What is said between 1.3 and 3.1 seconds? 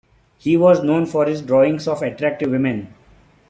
drawings of attractive women.